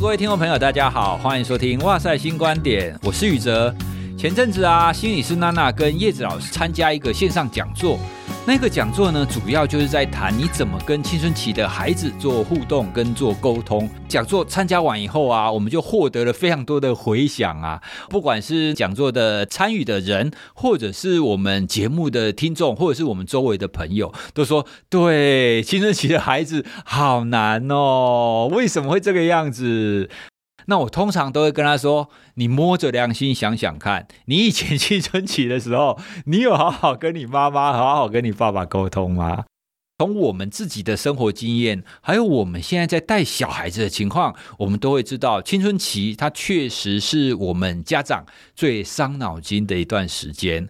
[0.00, 3.72] 各位听众朋友，大家好，欢迎收听《哇塞新观点》，我是宇哲。
[4.18, 7.96] 前阵子啊，心理师娜娜跟叶子老师参加一个线上讲座。
[8.46, 13.88] 那个讲座呢，主要就是在谈你怎么跟青春期的孩子做互动跟做沟通。
[14.06, 30.10] 讲座参加完以后啊，我们就获得了非常多的回响啊，不管是讲座的参与的人，或者是我们节目的听众，或者是我们周围的朋友，都说对，青春期的孩子好难哦，为什么会这个样子？
[30.66, 39.44] 那我通常都会跟他说：“你摸着良心想想看，你以前青春期的时候，你有好好跟你妈妈、好好跟你爸爸沟通吗？
[39.98, 48.24] 从我们自己的生活经验，还有我们现在在带小孩子的情况，我们都会知道，青春期它确实是我们家长
[48.54, 50.68] 最伤脑筋的一段时间。”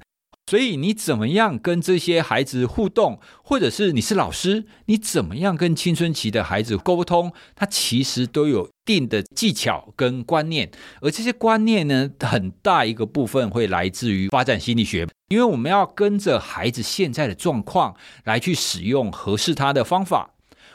[0.50, 20.30] 所以你怎么样跟这些孩子互动，或者是你是老师，你怎么样跟青春期的孩子沟通，他其实都有定的技巧跟观念，而这些观念呢，很大一个部分会来自于发展心理学，因为我们要跟着孩子现在的状况来去使用合适他的方法。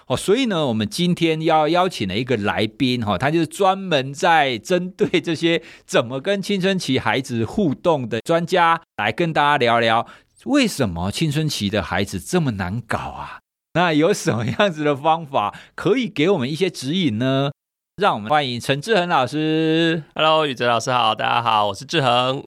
[0.07, 10.07] 哦，所以呢，我们今天要邀请了一个来宾，哈，他就是专门在针对这些怎么跟青春期孩子互动的专家，来跟大家聊聊，
[10.45, 13.39] 为什么青春期的孩子这么难搞啊？
[13.75, 17.51] 那有什么样子的方法可以给我们一些指引呢？
[17.99, 20.01] 让我们欢迎陈志恒老师。
[20.15, 22.41] Hello，宇哲老师好，大家好，我是志恒。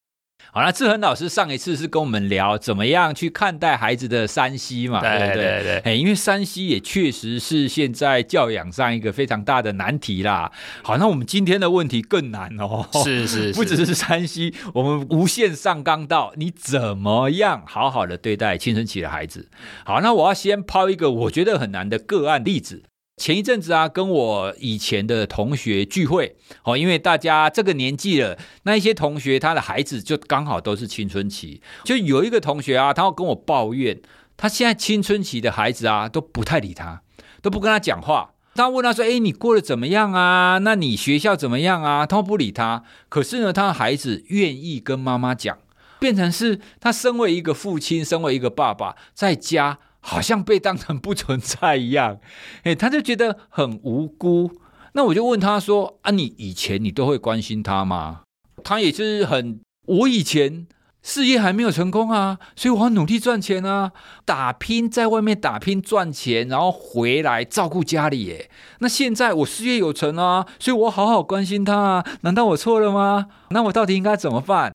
[0.51, 5.83] 好，那志恒老师上一次是跟我们聊怎么样去看待孩子的山西嘛，对不对？
[5.83, 10.51] 对因为山西也确实是现在教养上一个非常大的难题啦。
[10.83, 19.51] 好，那我们今天的问题更难哦，是是， 是，不只是山西我们无限上纲到你怎么样好好的对待青春期的孩子。
[19.85, 22.85] 好，那我要先抛一个我觉得很难的个案例子。
[23.23, 26.35] 前一阵子啊，跟我以前的同学聚会，
[26.65, 34.03] 哦，因为大家这个年纪了，那一些同学他的孩子就刚好都是青春期，就有一个同学啊，他要跟我抱怨，
[34.37, 37.03] 他现在青春期的孩子啊都不太理他，
[37.41, 38.33] 都不跟他讲话。
[38.57, 40.59] 他问他说：“哎，你过得怎么样啊？
[40.59, 42.83] 那你学校怎么样啊？”他不理他。
[43.09, 45.59] 可是呢，他的孩子愿意跟妈妈讲，
[46.01, 49.79] 变成是他身为一个父亲，身为一个爸爸，在家。
[50.03, 52.19] 好像被当成不存在一样，
[52.65, 54.51] 诶，他就觉得很无辜。
[54.95, 58.23] 那我就问他说：“啊，你以前你都会关心他吗？”
[58.63, 60.67] 他也是很，我以前
[61.03, 63.93] 事业还没有成功啊，所以我要努力赚钱啊，
[64.27, 68.27] 打拼在外面打拼赚钱，然后回来照顾家里。
[68.27, 73.29] 耶，那现在我事业有成啊，所以我好好关心他啊，难道我错了吗？
[73.51, 74.73] 那我到底应该怎么办？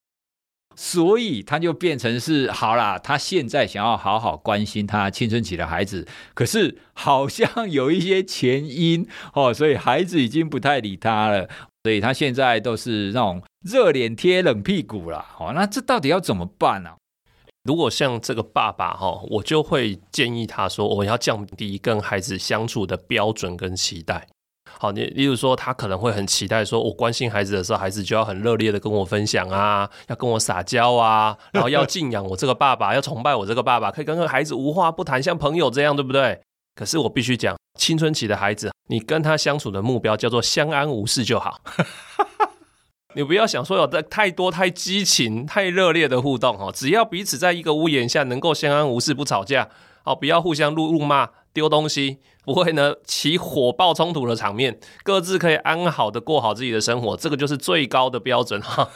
[0.80, 11.50] 所以他就变成是好啦，他现在想要好好关心他青春期的孩子，可是好像有一些前因 哦，所以孩子已经不太理他了，
[11.84, 15.26] 所以他现在都是那种热脸贴冷屁股了。
[15.40, 16.92] 哦，那这到底要怎么办呢？
[17.64, 24.28] 如果像这个爸爸哈，我就会建议他说，我要降低跟孩子相处的标准跟期待。
[24.80, 36.40] 好，你例如说，他可能会很期待，说我关心孩子的时候，孩子就要很热烈的跟我分享啊，要跟我撒娇啊，然后要敬仰我这个爸爸，要崇拜我这个爸爸，可以跟个孩子无话不谈，像朋友这样，对不对？
[36.76, 41.60] 可是我必须讲，青春期的孩子，你跟他相处的目标叫做相安无事就好，
[43.16, 49.70] 你不要想说有太多太激情、太热烈的互动哦，只要彼此在一个屋檐下能够相安无事，不吵架，
[50.04, 52.20] 哦，不要互相怒辱骂、丢东西。
[52.48, 58.90] 不会呢，起火爆冲突的场面，各自可以安好的过好自己的生活，这个就是最高的标准哈，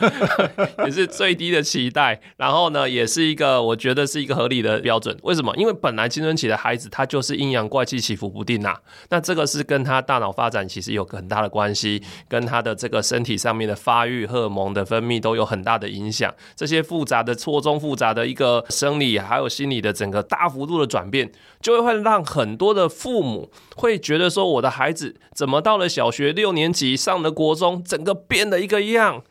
[0.85, 2.21] 也是最低的期待。
[2.37, 5.17] 然后呢，也是一个我觉得是一个合理的标准。
[5.23, 5.53] 为什么？
[5.57, 8.73] 因为本来青春期的孩子他就是阴阳怪气、起伏不定呐、
[9.09, 16.33] 那这个是跟他大脑发展其实有很大的关系，跟他的这个身体上面的发育、荷尔蒙的分泌都有很大的影响。
[16.55, 21.29] 这些复杂的、错综复杂的一个生理还有心理的整个大幅度的转变，
[21.59, 23.40] 就会会让很多的父母。
[23.75, 29.23] 会觉得说，我的孩子怎么到了小学六年级，上了国中，整个变了一个样？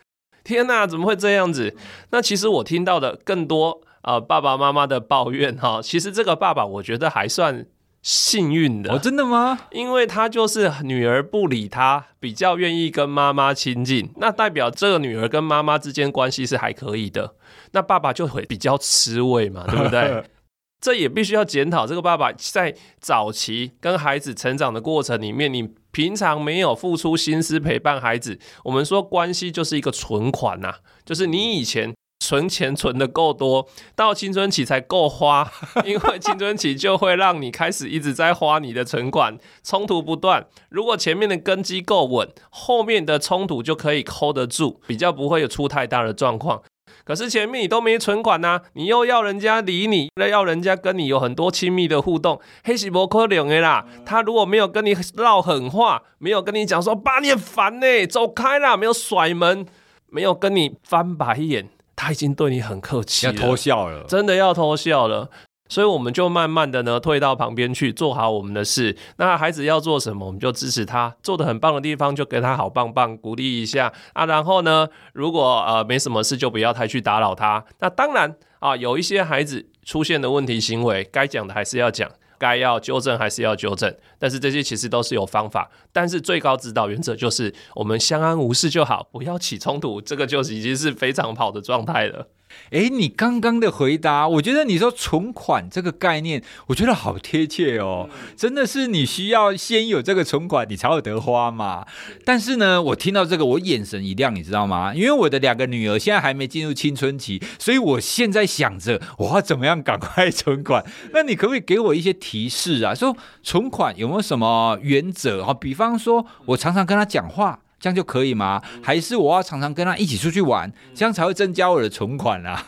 [0.43, 1.77] 天哪，怎么会这样子？
[2.11, 5.81] 那其实我听到的更多啊、呃，爸爸妈妈的抱怨哈。
[5.83, 7.67] 其实这个爸爸我觉得还算
[8.03, 8.95] 幸运的。
[8.95, 9.59] 哦，真的吗？
[9.73, 17.35] 因为他就是女儿不理他，比较愿意跟妈妈亲近，那代表这个女儿跟妈妈之间关系是还可以的。
[17.73, 20.25] 那爸爸就会比较吃味嘛，对不对？
[20.81, 28.38] 这也必须要检讨这个爸爸在早期跟孩子成长的过程里面，你平常没有付出心思陪伴孩子。
[28.65, 31.94] 我们说关系就是一个存款呐，就是你以前
[32.25, 35.50] 存钱存得够多，到青春期才够花，
[35.85, 40.47] 因为青春期就会让你开始一直在花你的存款，冲突不断。
[40.71, 46.62] 如果前面的根基够稳，后面的冲突就可以 hold 得住，比较不会有出太大的状况。
[47.11, 53.85] 可是前面你都没存款呐、啊，你又要人家理你，又要人家跟你有很多亲密的互动，黑喜伯可能的啦。
[54.07, 59.67] 他如果没有跟你唠狠话，没有跟你讲说爸你很烦呢，走开啦，没有甩门，
[60.09, 65.29] 没有跟你翻白眼，他已经对你很客气了，要偷笑了，真的要偷笑了。
[65.70, 68.94] 所以我们就慢慢的呢退到旁边去做好我们的事。
[69.17, 74.26] 那孩子要做什么，我们就支持他做的很棒的地方，就给他好棒棒鼓励一下啊。
[74.26, 77.64] 然后呢，如果呃没什么事，就不要太去打扰他。
[77.78, 83.94] 那当然啊，有一些孩子出现的问题行为，该讲的还是要讲，该要纠正还是要纠正。
[84.19, 85.70] 但是这些其实都是有方法。
[85.93, 90.00] 但是最高指导原则就是我们相安无事就好，不要起冲突。
[90.00, 92.26] 这个就已经是非常好的状态了。
[92.70, 98.08] 哎，你刚刚的回答，我觉得你说存款这个概念，我觉得好贴切哦。
[98.37, 101.87] 真的是你需要先有这个存款，你才有得花嘛。
[102.25, 104.94] 但是呢，我听到这个，我眼神一亮，你知道吗？
[104.94, 110.85] 因为我的两个女儿现在还没进入青春期，所以我现在想着我要怎么样赶快存款。
[111.12, 112.94] 那你可不可以给我一些提示啊？
[112.94, 115.55] 说存款有没有什么原则啊？
[115.55, 117.61] 比方说，我常常跟她讲话。
[117.81, 118.62] 这样就可以吗？
[118.82, 122.67] 还是我要常常跟他一起出去玩，这样才会增加我的存款啊？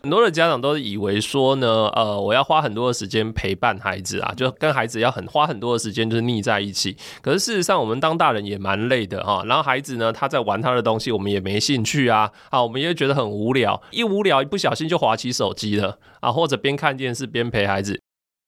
[0.00, 6.96] 很多的家长都以为说呢，呃，我要花很多的时间陪伴孩子啊，就跟孩子要很花很多的时间，就是腻在一起。
[7.20, 9.42] 可是事实上，我们当大人也蛮累的哈。
[9.46, 18.00] 然后孩子呢，他在玩他的东西，我们也没兴趣啊，啊，我们也觉得很无聊，一无聊一不小心就滑起手机了啊，或者边看电视边陪孩子，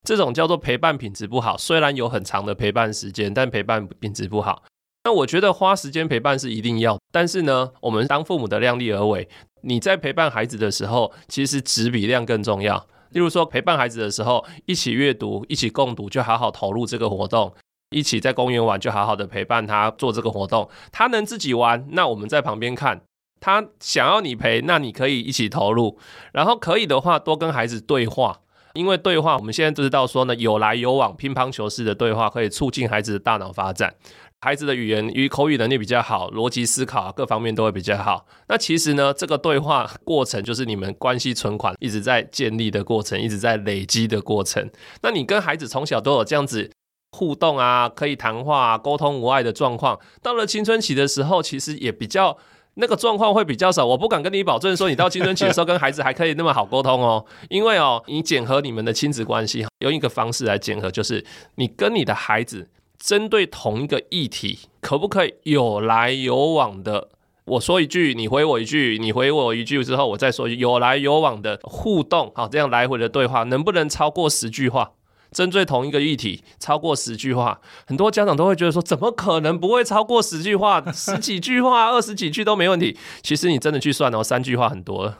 [0.06, 1.58] 这种叫做陪伴品质不好。
[1.58, 4.62] 虽然有很长的陪伴时间，但陪伴品质不好。
[5.04, 9.28] 那我觉得花时间陪伴是一定要，但是呢，我们当父母的量力而为。
[9.62, 12.86] 你在陪伴孩子的时候，其实质比量更重要。
[13.10, 17.50] 例如说，陪伴孩子的时候，一起阅读，一起共读，就好好投入这个活动；
[17.90, 20.68] 一起在公园玩，就好好的陪伴他做这个活动。
[20.92, 22.98] 他能自己玩，那我们在旁边看；
[23.40, 25.98] 他想要你陪，那你可以一起投入。
[26.32, 28.40] 然后可以的话，多跟孩子对话，
[28.74, 33.94] 因为对话，我们现在知道说呢，有来有往，乒乓球式的对话可以促进孩子的大脑发展。
[34.42, 38.24] 孩子的语言与口语能力比较好，逻辑思考各方面都会比较好。
[38.48, 44.70] 那其实呢，这个对话过程就是你们关系存款一直在建立的过程，一直在累积的过程。
[45.02, 46.70] 那你跟孩子从小都有这样子
[47.12, 52.38] 互动啊，可以谈话，沟通无碍的状况，到了青春期的时候，其实也比较
[52.76, 53.84] 那个状况会比较少。
[53.84, 61.22] 我不敢跟你保证说，你到青春期的时候跟孩子还可以那么好沟通哦，因为哦，你检核你们的亲子关系，用一个方式来检核，就是
[61.56, 62.70] 你跟你的孩子。
[63.00, 67.08] 针对同一个议题，可不可以有来有往的？
[67.46, 74.92] 我说一句，你回我一句，你回我一句之后，我再说一句，有来有往的互动，好，这样来回的对话，能不能超过十句话？
[75.32, 80.84] 针对同一个议题，超过十句话，很多家长都会觉得说，怎么可能不会超过十句话？
[80.92, 82.96] 十几句话、二十几句都没问题。
[83.22, 85.18] 其实你真的去算哦，三句话很多了，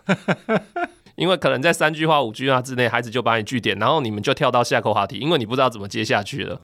[1.17, 6.61] 因为可能在三句话、五句话之内，孩子就把你句点，然后你们就跳到下个话题，因为你不知道怎么接下去了。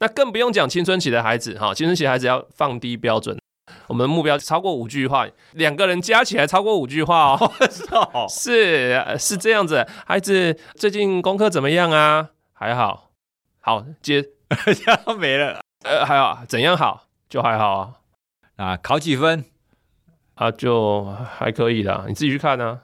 [0.00, 3.38] 那更不用讲青春期的孩子哈，青春期孩子要放低标准，
[3.86, 9.86] 我们的目标超过五句话，两个人加起来超过五句话哦， 是是这样子。
[10.06, 12.30] 孩子最近功课怎么样啊？
[12.52, 13.10] 还好，
[13.60, 14.24] 好接，
[15.18, 15.60] 没了。
[15.84, 17.90] 呃，还好，怎样好就还好啊。
[18.56, 19.44] 啊，考几分
[20.34, 20.50] 啊？
[20.50, 21.04] 就
[21.38, 22.80] 还可以的，你自己去看啊。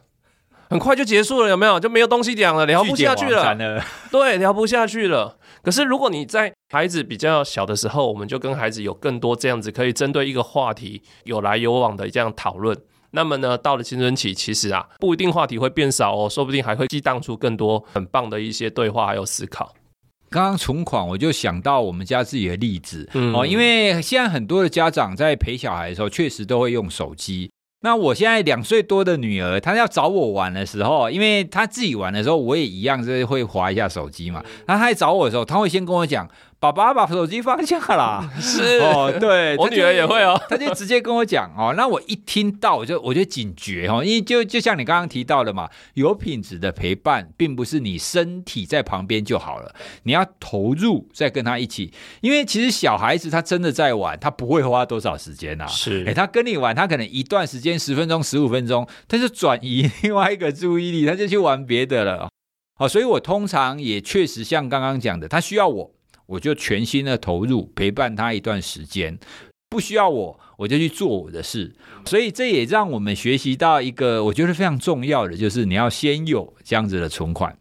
[0.68, 1.78] 很快就结束了，有没有？
[1.78, 3.54] 就没有东西讲了，聊不下去了。
[3.54, 5.38] 了对，聊不下去了。
[5.62, 12.76] 可是如果你在孩子比较小的时候，我们就跟孩子有更多这样子可以针对一个话题有来有往的这样讨论。
[13.12, 19.74] 那么呢，到了青春期，其实啊，不一定话题会变少哦，说不定还会激荡出更多很棒的一些对话还有思考。
[20.28, 27.48] 刚刚存款，我就想到我们家自己的例子、嗯、哦，因为现在很多的家长在陪小孩的时候，确实都会用手机。
[27.82, 34.44] 那我现在两岁多的女儿，她要找我玩的时候，因为她自己玩的时候，我也一样是会滑一下手机嘛。
[34.66, 36.28] 那她来找我的时候，她会先跟我讲。
[36.58, 38.78] 爸爸把手机放下啦， 是。
[38.80, 62.30] 哦，对，我女儿也会哦， 她就直接跟我讲哦，那我一听到我就我就警觉哦，因为就就像你刚刚提到的嘛，有品质的陪伴，并不是你身体在旁边就好了，你要投入再跟他一起，因为其实小孩子他真的在玩，他不会花多少时间呐，是，哎，他跟你玩，他可能一段时间十分钟、十五分钟，他就转移另外一个注意力，他就去玩别的了，
[62.78, 65.95] 好，所以我通常也确实像刚刚讲的，他需要我。
[66.26, 69.18] 我就全心的投入陪伴他一段时间，
[69.68, 71.74] 不需要我，我就去做我的事。
[72.04, 77.58] 所以这也让我们学习到一个我觉得非常重要的，就是你要先有这样子的存款。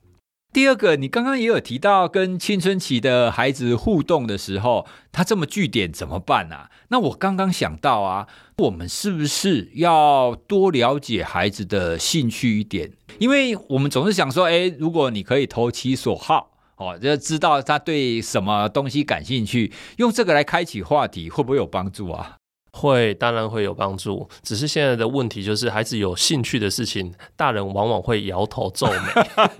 [0.54, 6.72] 第二个，你刚刚也有提到跟青春期的孩子互动的时候，他这么据点怎么办啊？
[6.88, 8.28] 那我刚刚想到啊，
[8.60, 12.94] 我们是不是要多了解孩子的兴趣一点？
[13.20, 22.38] 因为我们总是想说，诶，如果你可以投其所好，哦，就知道他对什么东西感兴趣，用这个来开启话题，会不会有帮助啊？
[22.74, 24.28] 会，当然会有帮助。
[24.44, 28.96] 只是现在的问题就是，孩子有兴趣的事情，大人往往会摇头皱眉。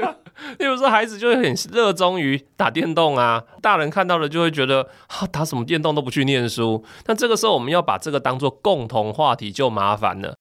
[0.60, 6.84] 例如说，孩子就会很热衷于打电动啊，大人看到了就会觉得，啊，打什么电动都不去念书。
[7.06, 10.36] 那这个时候，我们要把这个当做共同话题就麻烦了。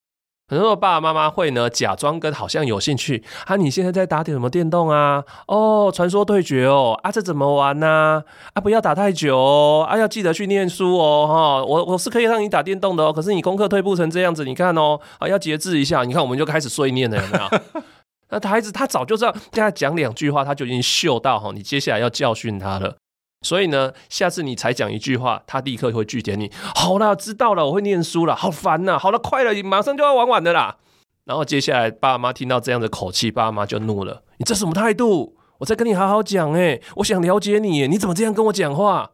[0.47, 5.25] 很多的爸爸妈妈会呢，假装跟好像有兴趣啊，你现在在打点什么电动啊？
[5.47, 8.23] 哦，传说对决哦，啊，这怎么玩呢？
[8.53, 16.05] 啊，不要打太久哦，啊，要记得去念书哦，哈，我我是可以让你打电动的哦，可是你功课退步成这样子，你看哦，啊，要节制一下。
[16.05, 17.83] 你看，我们就开始碎念了，有没有？
[18.29, 22.97] 那孩子他早就知道，跟他讲两句话，他就已经嗅到哈，你接下来要教训他了。
[23.45, 26.51] 所以呢，下次你才讲一句话，他立刻会拒绝你。
[26.75, 28.35] 好了，知道了，我会念书了。
[28.35, 28.99] 好烦呐！
[28.99, 30.79] 好了，快了，你马上就要玩完的啦。
[31.27, 34.23] 然后接下来，爸妈听到这样的口气，爸妈就怒了。
[34.39, 35.37] 你这什么态度？
[35.59, 39.11] 我在跟你好好讲，哎，我想了解你，你怎么这样跟我讲话？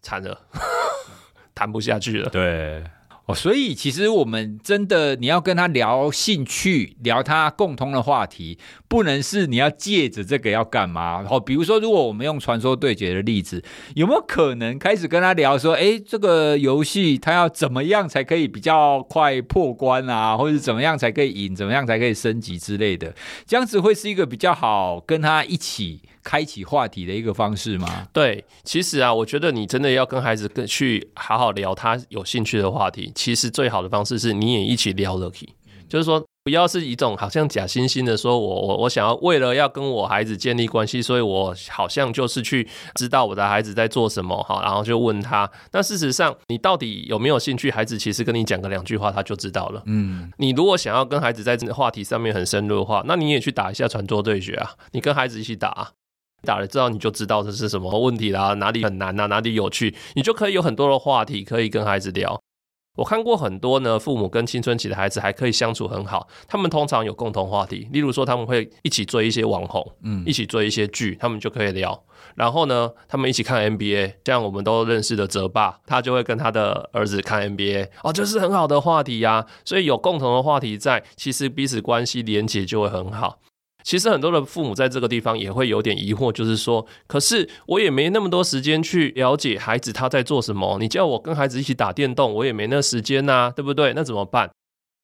[0.00, 0.42] 惨了，
[1.54, 2.30] 谈不下去了。
[2.30, 2.84] 对。
[3.26, 8.56] 哦，所以其实我们真的，你要跟他聊兴趣，聊他共通的话题，
[8.86, 11.24] 不能是你要借着这个要干嘛？
[11.24, 13.64] 好，比如说，如果我们用传说对决的例子，
[13.96, 23.12] 有没有可能开始跟他聊说，诶，这个游戏他要怎么样才可以比较快破关啊，或者怎么样才可以赢，怎么样才可以升级之类的？
[23.44, 26.00] 这样子会是一个比较好跟他一起。
[26.26, 28.08] 开启话题的一个方式吗？
[28.12, 35.48] 对，其实啊，我觉得你真的要跟孩子跟去好好聊他有兴趣的话题，其实最好的方式是你也一起聊了起，
[35.88, 45.48] 就是说不要是一种好像假惺惺的说，我我我想要为了要跟我孩子建立关系，所以我好像就是去知道我的孩子在做什么哈，然后就问他。
[45.70, 47.70] 那事实上，你到底有没有兴趣？
[47.70, 49.80] 孩子其实跟你讲个两句话，他就知道了。
[49.86, 55.90] 嗯，你如果想要跟孩子在这个话题上面很深入的话，那你也去打一下传桌对决啊，你跟孩子一起打啊。
[56.46, 62.40] 打了之后，你就知道这是什么问题啦，哪里很难啊，哪里有趣，你就可以有很多的话题可以跟孩子聊。
[62.96, 72.04] 我看过很多呢，父母跟青春期的孩子还可以相处很好，他们通常有共同话题，例如说他们会一起追一些网红，嗯，一起追一些剧，他们就可以聊。
[72.36, 79.44] 然后呢，他们一起看 NBA，像我们都认识的泽爸，他就会跟他的儿子看 NBA，哦，这是很好的话题呀。
[79.66, 83.40] 所以有共同的话题在，其实彼此关系连结就会很好。
[83.86, 90.76] 其实很多的父母在这个地方也会有点疑惑，就是说，可是我也没那么多时间去了解孩子他在做什么。
[90.80, 93.92] 你叫我跟孩子一起打电动，我也没那时间呐，对不对？
[93.94, 94.50] 那怎么办？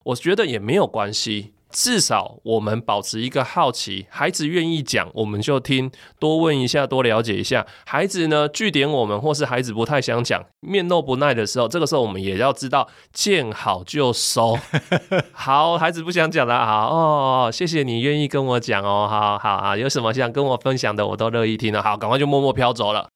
[0.03, 1.53] 我觉得也没有关系。
[1.73, 7.65] 至少我们保持一个好奇，孩子愿意讲，我们就听，多问一下，多了解一下。
[7.85, 14.55] 孩子呢，据点我们，或是孩子不太想讲，面露不耐的时候，这个时候我们也要知道，见好就收。
[15.33, 21.81] 好，孩子不想讲了，好哦，谢谢你愿意跟我讲哦，好好好，有什么想跟我分享的，我都乐意听了。
[21.81, 23.09] 好，赶快就默默飘走了。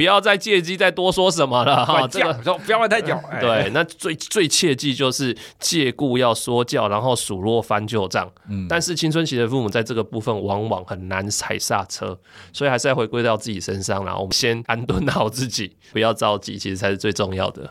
[0.00, 3.14] 不要再借机再多说什么了 哈，这个说不要问太久。
[3.38, 8.26] 对，那最最切记就是借故要说教，然后数落翻旧账。
[8.48, 12.18] 嗯，但是青春期的父母在这个部分往往很难踩刹车，
[12.50, 17.70] 所以还是要回归到自己身上，然后我们先安顿好自己，不要着急，其实才是最重要的。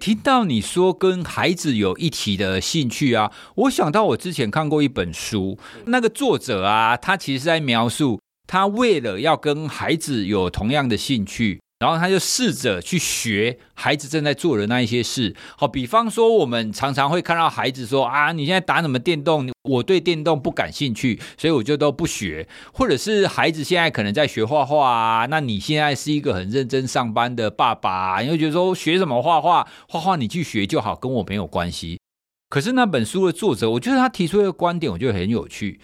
[0.00, 8.18] 听到你说跟孩子有一起的兴趣啊，我想到我之前看过一本书，那个作者啊，他其实是在描述。
[8.48, 15.36] 他为了要跟孩子有同样的兴趣，然后他就试着去学孩子正在做的那一些事。
[15.56, 19.50] 好，比方说，我们常常会看到孩子说：“啊，你现在打什么电动？
[19.68, 29.68] 我对电动不感兴趣，所以我就都不学。”或者是孩子现在可能在学画画啊，那你现在是一个很认真上班的爸爸，你会觉得说学什么画画？
[29.86, 32.00] 画画你去学就好，跟我没有关系。
[32.48, 35.78] 可是那本书的作者，我觉得他提出一个观点，我觉得很有趣。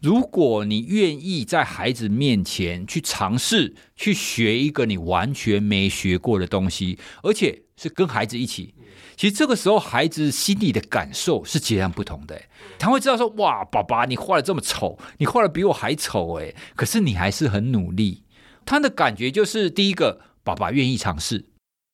[0.00, 8.74] 如果你愿意在孩子面前去尝试去学一个你完全没学过的东西，而且是跟孩子一起，
[9.14, 12.40] 其实这个时候孩子心里的感受是截然不同的。
[12.78, 18.24] 他会知道说：“哇，爸爸，你画的这么丑，你画的比我还丑诶，可是你还是很努力。”
[18.64, 21.44] 他的感觉就是：第一个，爸爸愿意尝试，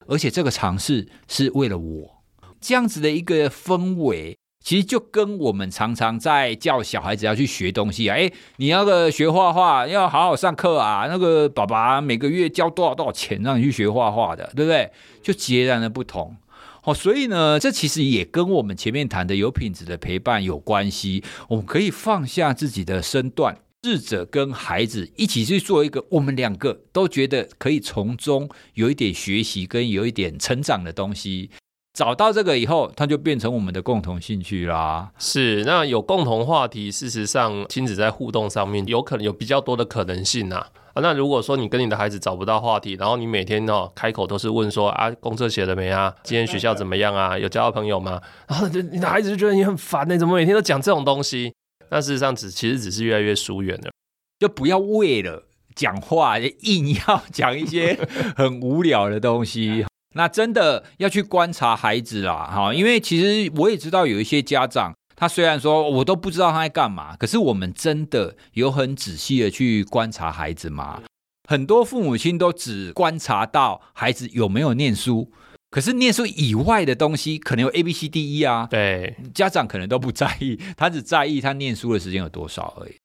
[0.06, 2.22] 而且这个尝试是为了我，
[2.60, 4.36] 这样子的一个氛围。
[4.66, 11.06] 其实就跟我们常常在叫小孩子要去学东西啊，哎，你要个学画画，要好好上课啊。
[11.08, 14.90] 那个爸爸每个月交多少多少钱让你去学画画的，对不对？
[15.22, 16.36] 就截然的不同。
[16.82, 21.22] 哦，所以呢，这其实也跟我们前面谈的有品质的陪伴有关系。
[21.46, 31.50] 我们可以放下自己的身段，试着跟孩子一起去做一个我们两个都觉得可以从中有一点学习跟有一点成长的东西。
[31.96, 35.10] 找到这个以后，它就变成我们的共同兴趣啦。
[35.18, 40.56] 是，那有共同话题，事实上亲子在互动上面有可能有比较多的可能性呐。
[40.92, 46.14] 啊，那如果说你跟你的孩子找不到话题，然后你每天哦开口都是问说啊，功课写了没啊？
[46.22, 47.38] 今天学校怎么样啊？
[47.38, 48.20] 有交到朋友吗？
[48.46, 51.54] 然后你的孩子就觉得你很烦呢，怎么每天都讲这种东西？
[51.88, 53.90] 那事实上只其实只是越来越疏远了。
[54.38, 57.98] 就不要为了讲话硬要讲一些
[58.36, 59.86] 很无聊的东西。
[60.16, 64.92] 那真的要去观察孩子啦，哈，因为其实我也知道有一些家长。
[65.18, 71.02] 他虽然说我都不知道他在干嘛，可是我们真的有很仔细的去观察孩子吗？
[71.48, 75.32] 很多父母亲都只观察到孩子有没有念书，
[75.70, 82.96] 可是念书以外的东西，可能有 A B C D E 啊，对，家长可能都不在意，他只在意他念书的时间有多少而已。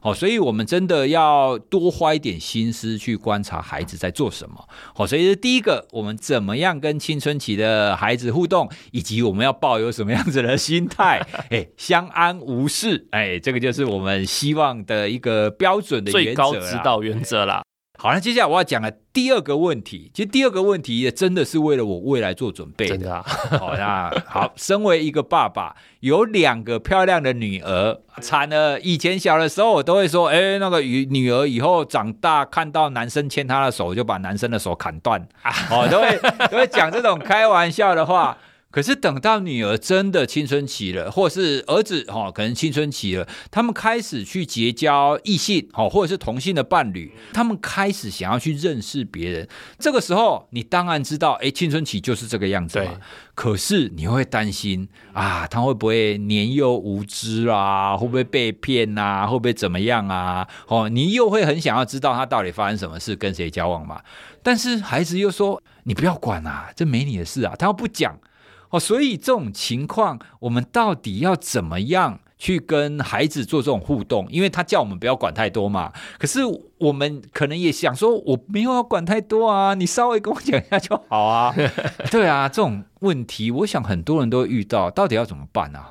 [0.00, 4.68] 好，所以我们真的要多花一点心思去观察孩子在做什么。
[4.94, 11.20] 好，所以是第一个，我们怎么样跟青春期的孩子互动，以及我们要抱有什么样子的心态？
[11.50, 17.62] 哎，相安无事，哎，这个就是我们希望的一个标准的原则，最高指导原则啦。
[18.02, 22.96] 好，那接下来我要讲的第二个问题，其实第二个问题也真的是为了我未来做准备的。
[22.96, 23.22] 真的啊？
[23.60, 28.80] 好，那好，身为一个爸爸，有两个漂亮的女儿，惨了。
[28.80, 35.20] 以前小的时候，我都会说，哎，那个女女儿以后长大看到男生牵她的手，就把男生的手砍断。
[35.70, 38.38] 哦，都会都会讲这种开玩笑的话。
[38.70, 49.48] 可是等到女儿真的青春期了，或是儿子哈，可能青春期了，他们开始去结交异性哦，或者是同性的伴侣，他们开始想要去认识别人。
[49.78, 52.92] 这个时候，你当然知道，哎，青春期就是这个样子嘛。
[53.34, 57.96] 可是你会担心啊，他会不会年幼无知啊？
[57.96, 59.26] 会不会被骗啊？
[59.26, 60.46] 会不会怎么样啊？
[60.68, 64.00] 哦，你又会很想要知道他到底发生什么事，跟谁交往嘛？
[64.44, 67.56] 但是孩子又说，你不要管啊，这没你的事啊。
[67.58, 68.16] 他要不讲。
[68.70, 74.26] 哦，所以这种情况，我们到底要怎么样去跟孩子做这种互动？
[74.30, 75.92] 因为他叫我们不要管太多嘛。
[76.18, 76.40] 可是
[76.78, 81.54] 我们可能也想说，我没有要管太多啊，你稍微跟我讲一下就好啊。
[82.10, 85.88] 对啊，这种问题，我想很多人都遇到，到底要怎么办啊？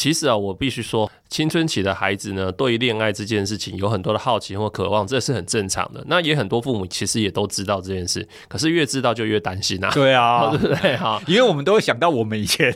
[0.00, 6.02] 其实啊，我必须说，青春期的孩子呢，对于恋爱这件事情有很多的好奇或渴望，这是很正常的。
[6.06, 9.90] 那也很多父母其实也都知道这件事，可是越知道就越担心啊。
[9.92, 10.96] 对啊，对 不对？
[10.96, 12.74] 哈，因为我们都会想到我们以前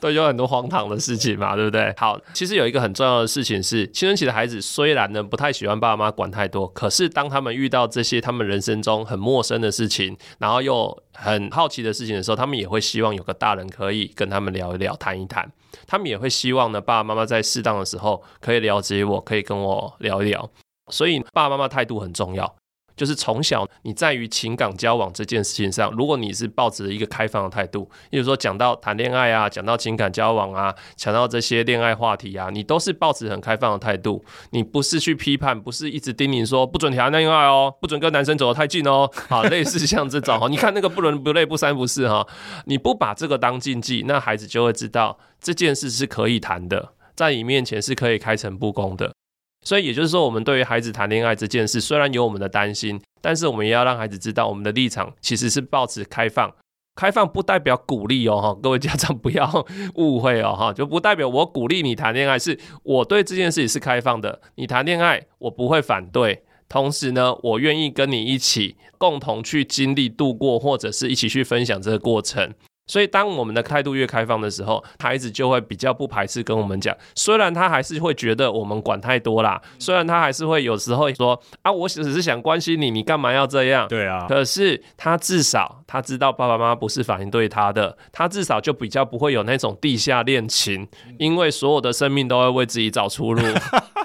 [0.00, 1.94] 都有很多荒唐的事情嘛，对不对？
[1.96, 15.50] 好，其实有一个很重要的事情是，青春期的孩子虽然呢不太喜欢爸爸妈妈管太多，可是当他们遇到这些他们人生中很陌生的事情，然后又很好奇的事情的时候，他们也会希望有个大人可以跟他们聊一聊、谈一谈。
[15.86, 20.50] 他们也会希望呢，爸爸妈妈在适当的时候可以了解我，可以跟我聊一聊。
[20.90, 22.56] 所以，爸爸妈妈态度很重要。
[23.00, 42.26] 就是从小你在于情感交往这件事情上，如果你是抱持一个开放的态度，比如说讲到谈恋爱啊，讲到情感交往啊，讲到这些恋爱话题啊，你都是抱持很开放的态度，你不是去批判，不是一直叮咛说不准谈恋爱哦，不准跟男生走得太近哦，好，类似像这种哈，你看那个不伦不类不三不四哈，
[42.66, 49.14] 你不把这个当禁忌，那孩子就会知道这件事是可以谈的，在你面前是可以开诚布公的。
[49.62, 56.52] 所以也就是说，我们对于孩子谈恋爱这件事，虽然有我们的担心，但是我们也要让孩子知道，我们的立场其实是保持开放。
[56.96, 64.40] 开放不代表鼓励哦，哈，各位家长不要 误会哦，哈，就不代表我鼓励你谈恋爱，是我对这件事情是开放的。
[64.56, 72.52] 你谈恋爱，我不会反对，同时呢，我愿意跟你一起共同去经历、度过，或者是一起去分享这个过程。
[72.90, 76.92] 所以，当我们的态度越开放的时候，孩子就会比较不排斥跟我们讲。
[77.14, 83.86] 虽然他还是会觉得我们管太多啦，虽然他还是会有时候说啊，我只是想关心你，你干嘛要这样？
[83.86, 84.26] 对啊。
[84.28, 93.40] 可是他至少他知道爸爸妈妈不是反对他的，他至少就比较不会有那种地下恋情，因为所有的生命都会为自己找出路。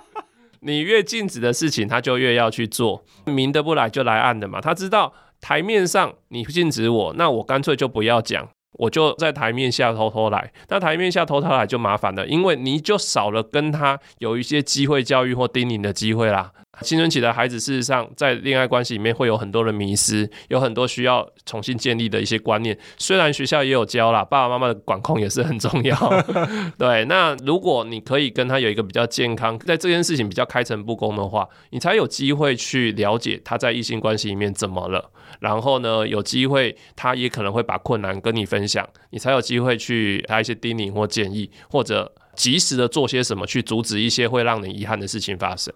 [0.61, 3.03] 你越禁止的事情，他就越要去做。
[3.25, 4.61] 明的不来就来暗的嘛。
[4.61, 8.47] 他知道台面上你禁止我，那我干脆就不要讲。
[8.77, 16.51] 我就在台面下偷偷来，那台面下偷偷来就麻烦了，因为你就少了跟他有一些机会教育或叮咛的机会啦。
[16.81, 22.77] 青春期的孩子，事实上在恋爱关系里面会有很多的迷失，有很多需要重新建立的一些观念。
[22.97, 25.95] 虽然学校也有教啦，爸爸妈妈的管控也是很重要。
[26.77, 35.11] 对，那如果你可以跟他有一个比较健康，在这件事情比较开诚布公的话，你才有机会去了解他在异性关系里面怎么了。
[35.39, 45.73] 然后呢，有机会他也可能会把困难跟你分享，你才有机会去给他一些叮咛或建议，或者及时的做些什么去阻止一些会让你遗憾的事情发生。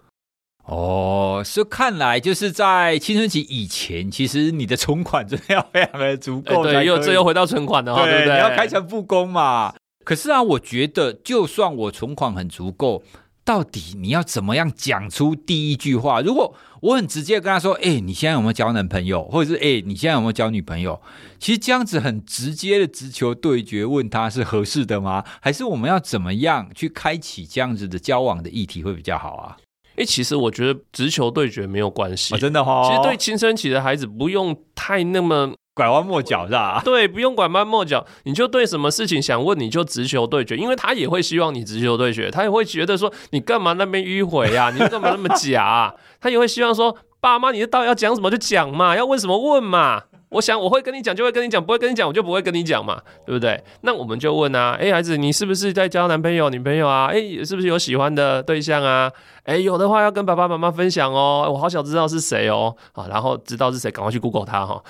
[0.70, 6.62] 哦，所以看来就是在青春期以前，其实你的存款真的要非常的足够。
[6.62, 8.34] 对，又这又回到存款了，对不对？
[8.34, 9.74] 你要开诚布公嘛。
[10.04, 13.02] 可是啊，我觉得就算我存款很足够，
[13.44, 16.20] 到底你要怎么样讲出第一句话？
[16.20, 19.24] 如果我很直接跟他说：“哎、欸，你现在有没有交男朋友？
[19.24, 21.00] 或者是哎、欸，你现在有没有交女朋友？”
[21.40, 25.24] 其实这样子很直接的直球对决，问他是合适的吗？
[25.40, 29.56] 还是我们要怎么样去开启这样子的交往的议题会比较好啊？
[30.00, 32.88] 哎、欸，其实我觉得直球对决没有关系、哦，真的哈、哦。
[32.88, 36.80] 其实对青春期的孩子不用太那么拐弯抹角，是吧？
[36.84, 44.70] 对，不用拐弯抹角，你就对什么事情想问你就直球对决，因为他也会希望你直球对决，他也会觉得说你干嘛那边迂回呀？
[44.70, 45.94] 你干嘛那么假、啊？
[46.18, 50.04] 他也会希望说爸妈，你到底要讲什么就讲嘛，要问什么问嘛。
[50.30, 53.62] 我想我会跟你讲，就会跟你讲；不会跟你讲，我就不会跟你讲嘛，对不对？
[53.80, 57.06] 那我们就问啊，哎，孩子，你是不是在交男朋友、女朋友啊？
[57.12, 59.10] 哎，是不是有喜欢的对象啊？
[59.44, 61.50] 哎，有的话要跟爸爸妈妈分享哦。
[61.52, 62.76] 我好想知道是谁哦。
[62.92, 64.82] 好，然后知道是谁，赶快去 Google 他哈。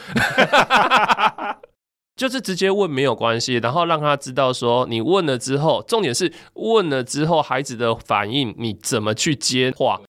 [2.17, 10.03] 就是直接问没有关系，然后让他知道说你问了之后，重点是问了之后孩子的反应，你怎么去接话。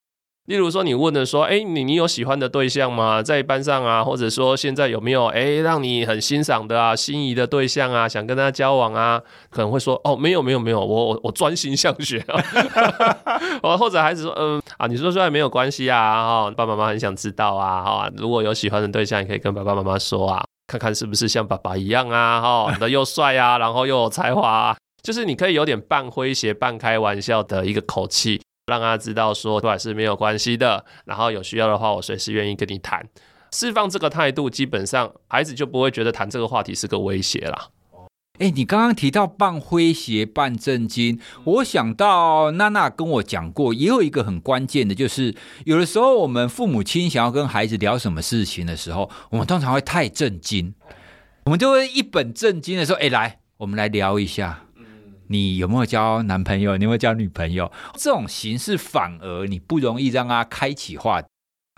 [0.52, 3.24] 例如说，你问的说，哎、欸，你你有喜欢的对象吗？
[3.24, 9.22] 在班上啊，或者说现在有没有哎、欸、让你很欣赏的啊、心仪的对象啊，想跟他交往啊？
[9.50, 12.44] 可能会说，哦，没有没有没有，我我我专心向学啊。
[13.78, 28.42] 或者孩子说，嗯啊，你说出来没有关系啊，哈，爸爸妈妈很想知道啊，哈，如果有喜欢的对象，你可以跟爸爸妈妈说啊，看看是不是像爸爸一样啊，哈， 的又帅啊，然后又有才华、啊，就是你可以有点半诙谐、半开玩笑的一个口气。
[28.67, 30.86] 让他知道说，出来，是没有关系的。
[31.06, 33.08] 然后有需要的话，我随时愿意跟你谈。
[33.52, 37.69] 释放这个态度，基本上孩子就不会觉得谈这个话题是个威胁啦。
[38.39, 50.74] 哎，你刚刚提到半诙谐、半正经，我想到娜娜跟我讲过，也有一个很关键的，就是有的时候我们父母亲想要跟孩子聊什么事情的时候，我们通常会太正经，
[51.43, 54.63] 我们就会一本正经的说：“哎，来，我们来聊一下。”
[55.32, 56.76] 你有没有交男朋友？
[56.76, 57.72] 你有没有交女朋友？
[57.94, 61.28] 这种形式反而你不容易让他开启话题。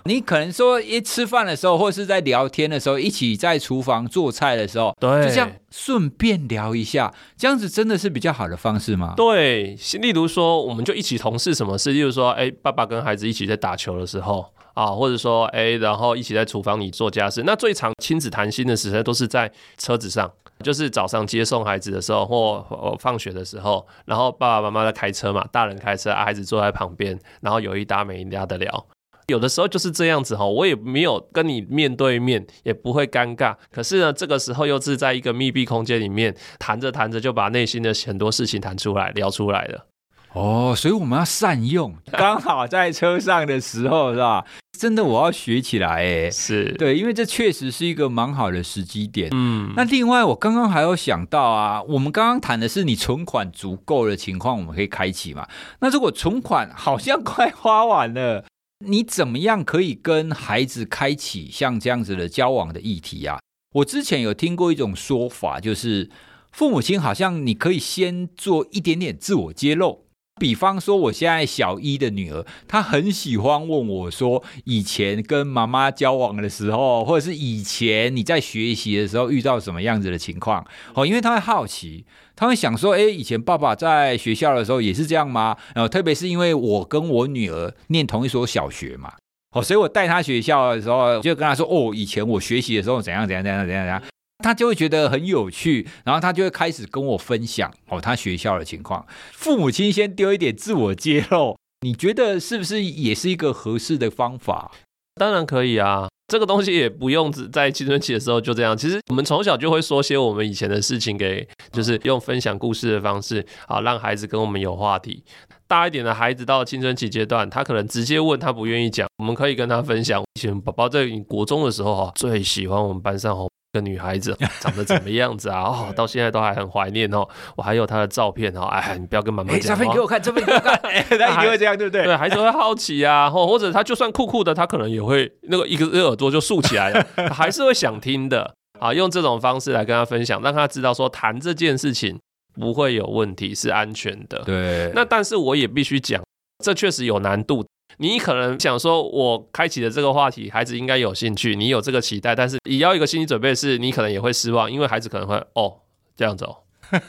[0.05, 9.13] 你可能说，一吃饭的时候，或是在聊天的时候，一起在厨房做菜的时候，对，就这样顺便聊一下，这样子真的是比较好的方式吗？
[9.15, 17.43] 对，例如说，我们就一起从事什么事，例如说，哎，爸爸跟孩子一起在打球的时候啊，或者说，哎，然后一起在厨房里做家事。
[17.45, 20.29] 那最常亲子谈心的时候，都是在车子上。
[20.63, 28.87] 就是早上接送孩子的时候，或放学的时候，然后爸爸妈妈在开车嘛，大人开车，孩子坐在旁边，然后有一搭没一搭的聊。
[29.27, 33.55] 有的时候就是这样子哈，我也没有跟你面对面，也不会尴尬。
[33.71, 39.85] 可是呢，这个时候又是在一个密闭空间里面，谈着谈着就把内心的很多事情谈出来，聊出来了。
[40.33, 44.43] 哦，所以我们要善用，刚好在车上的时候是吧？
[44.77, 49.29] 真的，我要学起来哎，是对，因为这确实是一个蛮好的时机点。
[49.31, 55.47] 嗯，那另外我刚刚还有想到啊，我们刚刚谈的是你存款足够的情况，我们可以开启嘛？
[55.79, 58.45] 那如果存款好像快花完了，
[58.83, 63.39] 你怎么样可以跟孩子开启像这样子的交往的议题啊？
[63.75, 66.09] 我之前有听过一种说法，就是
[66.51, 70.02] 父母亲好像你可以先做一点点自我揭露。
[70.39, 80.65] 比方说，我现在小一的女儿，她很喜欢问我说，以前跟妈妈交往的时候，或者是以前你在学习的时候遇到什么样子的情况？
[80.95, 85.55] 哦，因为她会好奇，她会想说，诶，以前爸爸在学校的时候也是这样吗？
[85.75, 89.13] 然后，特别是因为我跟我女儿念同一所小学嘛，
[89.55, 94.03] 哦，所以我带她学校的时候，就跟她说，哦，以前我学习的时候怎样怎样怎样怎样怎样。
[94.43, 99.03] 他就会觉得很有趣，然后他就会开始跟我分享哦，他学校的情况。
[99.31, 104.69] 父母亲先丢一点自我揭露，你觉得是不是也是一个合适的方法？
[105.15, 108.75] 当然可以啊，这个东西也不用只在青春期的时候就这样。
[108.75, 115.23] 其实我们从小就会说些我们以前的事情给，就是用分享故事的方式啊，让孩子跟我们有话题。
[115.67, 120.21] 大一点的孩子到青春期阶段，他可能直接问他不愿意讲，我们可以跟他分享。
[120.35, 123.35] 以前宝宝在国中的时候哈，最喜欢我们班上
[123.73, 125.61] 个女孩子 长得怎么样子啊？
[125.63, 127.27] 哦， 到现在都还很怀念哦。
[127.57, 128.61] 我还有她的照片哦。
[128.65, 129.75] 哎，你不要跟妈妈讲。
[129.75, 130.79] 照片给我看，照片给我看。
[130.83, 132.03] 他一定会这样，对不对？
[132.03, 133.29] 对，孩子会好奇啊。
[133.29, 138.93] 或或者他就算酷酷的，他可能也会那个一个耳朵就竖起来了，还是会想听的啊。
[138.93, 142.19] 用这种方式来跟他分享，让他知道说谈这件事情
[142.53, 144.43] 不会有问题，是安全的。
[144.45, 144.91] 对。
[144.93, 146.21] 那但是我也必须讲，
[146.63, 147.65] 这确实有难度。
[147.97, 155.79] 你可能想说，我开启的这个话题，孩子应该有兴趣，你有这个期待，但是也要一个心理准备，是你可能也会失望，因为孩子可能会哦
[156.15, 156.57] 这样子哦，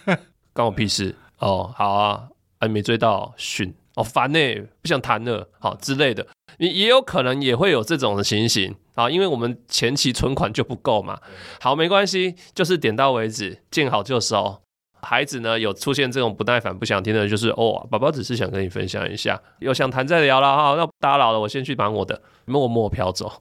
[0.53, 1.15] 关我屁事。
[1.39, 2.29] 哦，好啊，
[2.61, 4.39] 还没追到训哦，烦呢，
[4.81, 6.27] 不想谈了，好之类的，
[6.59, 11.21] 你也有可能也会有这种的情形啊，因为我们前期存款就不够嘛，
[11.61, 14.64] 好，没关系，就是点到为止，见好就收。
[15.05, 20.75] 孩子呢，有出现这种不耐烦、不想听的，就是哦，宝宝只是想跟你分享一下，有想谈再聊了哈。
[20.77, 23.33] 那打扰了，我先去忙我的，默默飘走，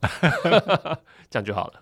[1.30, 1.80] 这样就好了。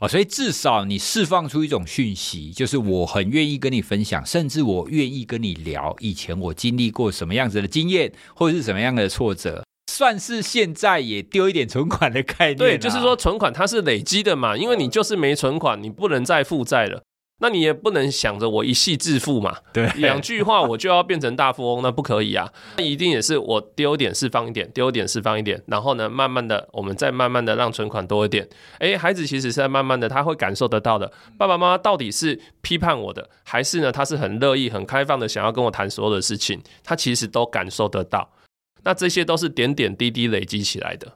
[0.00, 9.62] 哦，所以至少你释放出一种讯息，就是我很愿意跟你分享，甚至我愿意跟你聊以前我经历过什么样子的经验，或者是什么样的挫折，
[9.92, 12.58] 算是现在也丢一点存款的概念啊。
[12.58, 17.02] 对，就是说存款它是累积的嘛，因为你就是没存款，你不能再负债了。
[17.40, 28.48] 那你也不能想着我一夕致富嘛，对，两句话我就要变成大富翁，那不可以啊，那一定也是我丢点释放一点，丢点释放一点，然后呢，慢慢的，我们再慢慢的让存款多一点。
[28.78, 38.30] 诶，孩子其实是在慢慢的，他会感受得到的，爸爸妈妈到底是批判我的，还是呢，他是很乐意、很开放的想要跟我谈所有的事情，他其实都感受得到。
[38.82, 41.12] 那这些都是点点滴滴累积起来的。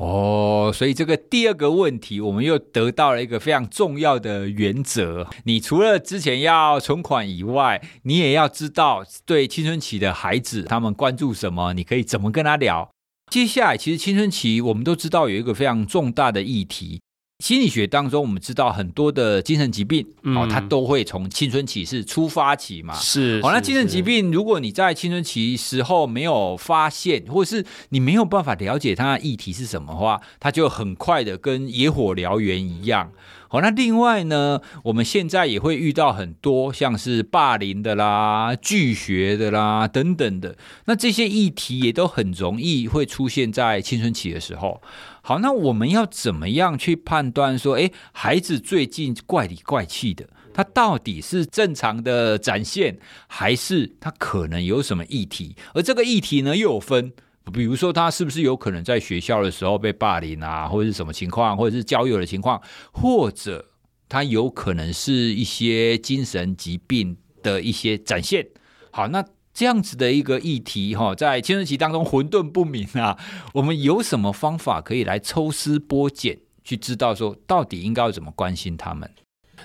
[0.00, 5.28] 哦，所以这个第二个问题，我们又得到了一个非常重要的原则。
[5.44, 12.90] 你除了之前要存款以外，你也要知道对青春期的孩子，他们关注什么，你可以怎么跟他聊。
[13.30, 17.02] 接下来，其实青春期我们都知道有一个非常重大的议题。
[17.40, 23.40] 心理学当中，我们知道很多的精神疾病，嗯、哦，它都会从青春期是出发期嘛，是。
[23.42, 33.10] 好、哦，那精神疾病，如果你在青春期时候没有发现，或是你没有办法了解它的议题是什么的话，它就很快的跟野火燎原一样。
[33.48, 44.80] 好、哦，那另外呢，我们现在也会遇到很多像是霸凌的啦、拒学的啦等等的，那这些议题也都很容易会出现在青春期的时候。
[45.30, 55.54] 好，那我们要怎么样去判断说，诶，孩子最近怪里怪气的，他到底是正常的展现，还是他可能有什么议题？
[55.72, 57.12] 而这个议题呢，又有分，
[57.52, 63.64] 比如说他是不是有可能在学校的时候被霸凌啊，或者是什么情况，或者是交友的情况，或者
[64.08, 68.44] 他有可能是一些精神疾病的一些展现。
[68.90, 69.24] 好，那。
[69.52, 73.18] 这样子的一个议题哈，在青春期当中混沌不明啊，
[73.54, 79.10] 我们有什么方法可以来抽丝剥茧，去知道说到底应该要怎么关心他们？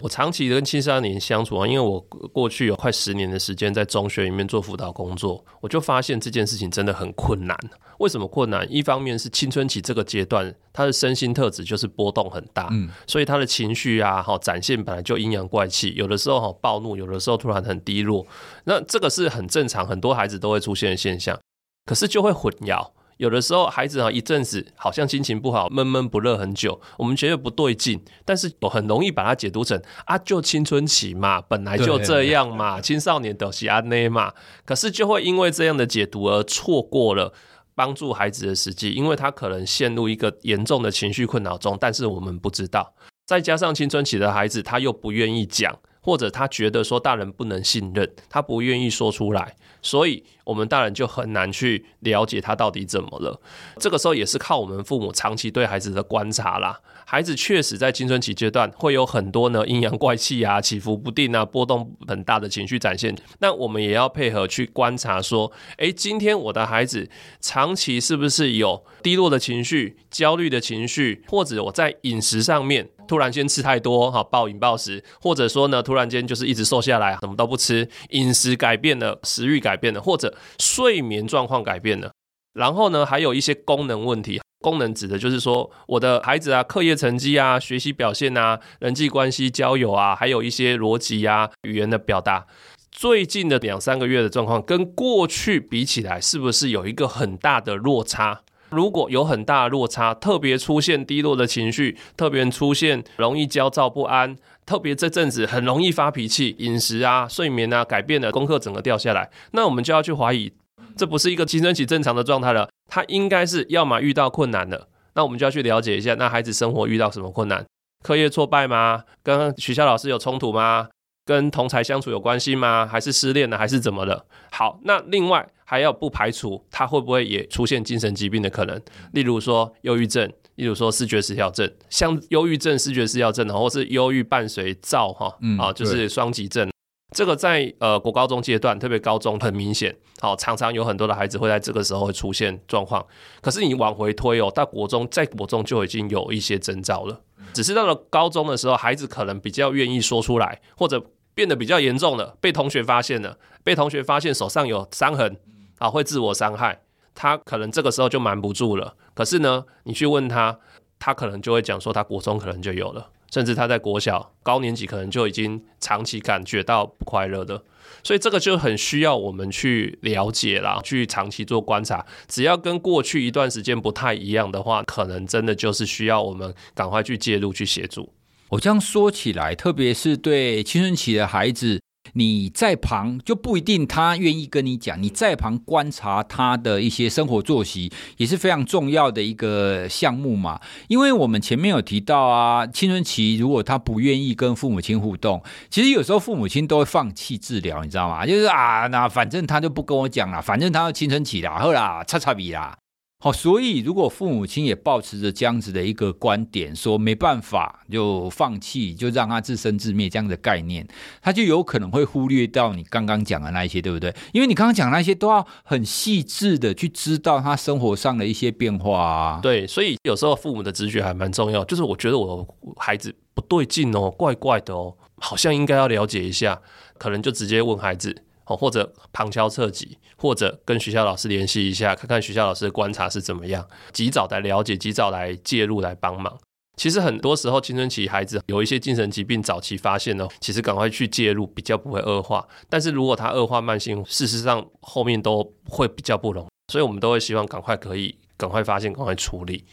[0.02, 2.00] 我长期跟青少年相处啊，因为我
[2.34, 7.58] 过去有快十年的时间在中学里面做辅导工作，我就发现这件事情真的很困难。
[8.00, 8.68] 为什么困难？
[8.70, 18.28] 一方面是青春期这个阶段，他的身心特质就是波动很大，嗯，所以他的情绪啊，哈，展现本来就阴阳怪气，有的时候哈暴怒，有的时候突然很低落，
[18.66, 21.40] 那这个是很正常，很多孩子都会出现的现象，
[21.86, 22.92] 可是就会混淆。
[23.18, 34.34] 有的时候孩子啊，一阵子好像心情不好，闷闷不乐很久，我们觉得不对劲，但是我很容易把它解读成啊，就青春期嘛，本来就这样嘛，青少年都是安内嘛，
[34.66, 37.34] 可是就会因为这样的解读而错过了
[37.74, 42.94] 帮助孩子的时机，因为他可能陷入一个严重的情绪困扰中，但是我们不知道，
[43.26, 50.24] 再加上青春期的孩子他又不愿意讲，或者他觉得说大人不能信任，他不愿意说出来，所以。
[50.46, 53.42] 我们大人就很难去了解他到底怎么了，
[53.80, 56.80] 这个时候也是靠我们父母长期对孩子的观察啦。
[57.04, 63.16] 孩子确实在青春期阶段会有很多呢阴阳怪气啊、起伏不定啊、波动很大的情绪展现。
[63.40, 67.10] 那我们也要配合去观察，说，诶，今天我的孩子
[67.42, 82.12] 长期是不是有低落的情绪、焦虑的情绪，或者我在饮食上面突然间吃太多哈，暴饮暴食，或者说呢突然间就是一直瘦下来，什么都不吃，饮食改变了，食欲改变了，或者睡眠状况改变了，
[82.54, 84.42] 然后呢，还有一些功能问题。
[84.62, 92.48] 功能指的就是说，我的孩子啊，课业成绩啊，学习表现啊，人际关系、交友啊，还有一些逻辑啊、语言的表达，
[92.92, 98.42] 最近的两三个月的状况跟过去比起来，是不是有一个很大的落差？
[98.70, 104.36] 如果有很大的落差，特别出现低落的情绪，特别出现容易焦躁不安。
[104.66, 110.52] 特别这阵子很容易发脾气，饮食啊、睡眠啊改变了，功课整个掉下来，那我们就要去怀疑，
[110.98, 117.64] 这不是一个青春期正常的状态了，他应该是要么遇到困难了，那我们就要去了解一下，那孩子生活遇到什么困难，
[118.04, 119.04] 课业挫败吗？
[119.22, 120.88] 跟学校老师有冲突吗？
[121.26, 122.86] 跟同才相处有关系吗？
[122.86, 123.58] 还是失恋了？
[123.58, 124.26] 还是怎么了？
[124.52, 128.80] 好，那另外还要不排除他会不会也出现精神疾病的可能，
[129.14, 136.70] 例如说忧郁症，例如说视觉失调症，像忧郁症、视觉失调症，或是忧郁伴随躁哈，嗯、啊，就是双极症。
[137.16, 143.04] 这个在呃国高中阶段，特别高中很明显，好、哦，常常有很多的孩子会在这个时候会出现状况。
[143.42, 147.22] 可是你往回推哦，到国中，在国中就已经有一些征兆了。
[147.54, 151.02] 只是到了高中的时候，孩子可能比较愿意说出来，或者
[151.36, 155.38] 变得比较严重了，被同学发现了，被同学发现手上有伤痕，
[155.78, 156.82] 啊，会自我伤害，
[157.14, 158.96] 他可能这个时候就瞒不住了。
[159.14, 160.58] 可是呢，你去问他，
[160.98, 163.12] 他可能就会讲说，他国中可能就有了。
[163.32, 167.62] 甚至他在国小高年级可能就已经长期感觉到不快乐的，
[168.02, 172.06] 所以这个就很需要我们去了解啦，去长期做观察。
[172.30, 178.14] 只要跟过去一段时间不太一样的话，可能真的就是需要我们赶快去介入去协助。
[178.56, 181.82] 我这样说起来，特别是对青春期的孩子。
[182.14, 190.62] 你在旁就不一定他愿意跟你讲，你在旁观察他的一些生活作息也是非常重要的一个项目嘛。
[190.88, 198.26] 因为我们前面有提到啊，青春期如果他不愿意跟父母亲互动，其实有时候父母亲都会放弃治疗，你知道吗？
[198.26, 202.78] 就是啊，那反正他就不跟我讲了，反正他要青春期啦，后啦，擦擦鼻啦。
[203.26, 210.88] 好，所以如果父母亲也抱持着这样子的一个观点，说没办法就放弃，就让他自生自灭这样的概念，
[211.24, 214.14] 他就有可能会忽略到你刚刚讲的那一些，对不对？
[214.32, 219.40] 因为你刚刚讲的那些都要很细致的去知道他生活上的一些变化啊。
[219.42, 226.62] 对，所以有时候父母的直觉还蛮重要，就是我觉得我孩子不对劲哦，怪怪的哦，好像应该要了解一下，
[227.00, 228.25] 可能就直接问孩子。
[228.48, 236.38] 哦，或者旁敲侧击，或者跟学校老师联系一下，看看学校老师的观察是怎么样，及早来了解，及早来介入来帮忙。
[236.78, 242.46] 其实很多时候青春期孩子有一些精神疾病，早期发现呢，其实赶快去介入比较不会恶化。
[242.70, 249.64] 但是如果他恶化慢性，事实上后面都会比较不容易，所以我们都会希望赶快可以赶快发现，赶快处理。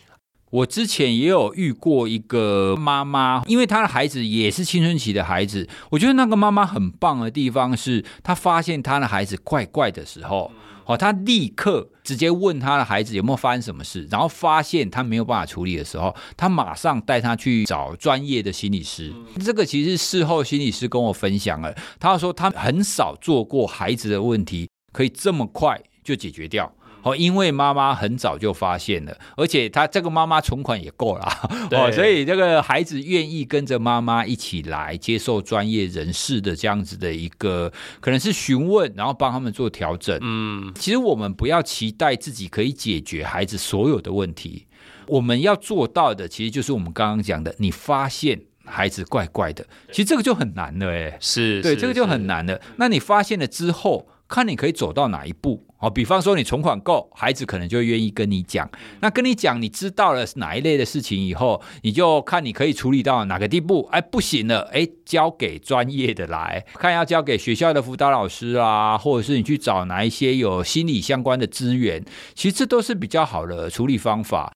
[0.53, 5.67] 我之前也有遇过一个妈妈，因为她的孩子也是青春期的孩子。
[5.91, 10.53] 我觉得那个妈妈很棒的地方是，她发现她的孩子怪怪的时候，
[10.85, 19.11] 哦，她立刻直接问她的孩子有没有发生什么事，然后发现他没有办法处理的时候，她马上带他去找专业的心理师。
[19.43, 26.71] 这个其实是事后心理师跟我分享了，他说他很少做过孩子的问题可以这么快就解决掉。
[27.03, 31.27] 哦，因为妈妈很早就发现了，而且她这个妈妈存款也够了，
[31.73, 40.17] 哦，所以这个孩子愿意跟着妈妈一起来接受专业人士的这样子的一个，可能是询问，然后帮他们做调整。
[40.23, 44.67] 嗯，其实我们不要期待自己可以解决孩子所有的问题，
[45.09, 52.61] 我们要做到的，其实就是我们刚刚讲的，你发现孩子怪怪的，其实这个就很难了，哎，是对，这个就很难了。
[52.77, 55.67] 那你发现了之后，看你可以走到哪一步。
[55.83, 58.71] 哦，比方说你存款够，孩子可能就愿意跟你讲。
[59.01, 63.89] 那跟你讲，你知道了是哪一类的事情以后，你就看你可以处理到哪个地步。
[63.91, 72.05] 哎，不行了，哎，交给专业的来看，要交给学校的辅导老师啊，或者是你去找哪一些有心理相关的资源。
[72.35, 74.53] 其实这都是比较好的处理方法。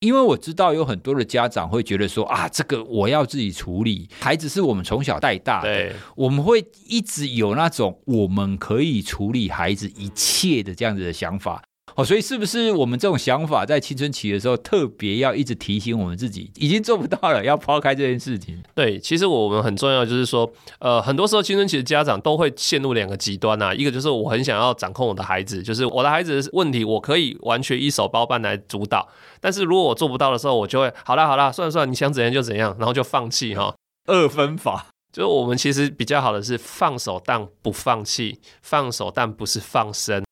[0.00, 11.62] 因为我知道有很多的家长会觉得说啊，这个我要自己处理，孩子是我们从小带大的，对，我们会一直有那种我们可以处理孩子一切的这样子的想法。
[11.98, 18.56] 哦，所以是不是我们这种想法在青春期的时候特别要一直提醒我们自己，已经做不到了，要抛开这件事情？
[18.72, 29.08] 对，其实我们很重要，就是说，呃，很多时候青春期的家长都会陷入两个极端啊，一个就是我很想要掌控我的孩子，就是我的孩子的问题我可以完全一手包办来主导，
[29.40, 33.74] 但是如果我做不到的时候，我就会好啦好啦，算了算了，你想怎样就怎样，然后就放弃哈，
[34.06, 34.86] 二分法。
[35.12, 40.22] 就是我们其实比较好的是放手但不放弃，放手但不是放生。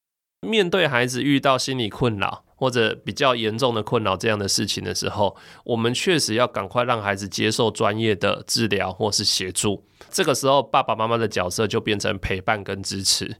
[0.46, 9.84] 面对孩子遇到心理困扰或者比较严重的困扰这样的事情的时候，我们确实要赶快让孩子接受专业的治疗或是协助。
[10.10, 13.36] 这个时候，爸爸妈妈的角色就变成陪伴跟支持。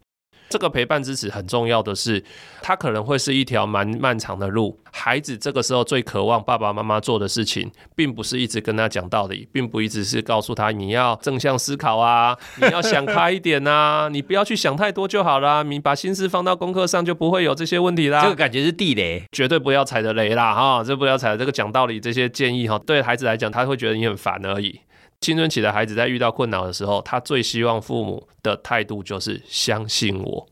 [0.49, 2.23] 这个陪伴支持很重要的是，
[2.63, 4.79] 它可能会是一条蛮漫长的路。
[4.93, 18.23] 孩子这个时候最渴望爸爸妈妈做的事情，并不是一直跟他讲道理，并不一直是告诉他你要正向思考啊，你要想开一点啊，你不要去想太多就好啦，你把心思放到功课上，就不会有这些问题啦。
[18.23, 24.81] 这个感觉是地雷，绝对不要踩的雷啦哈，这不要踩的这个讲道理这些建议哈，对孩子来讲，他会觉得你很烦而已。
[25.21, 30.47] 青春期的孩子在遇到困扰的时候，他最希望父母的态度就是相信我，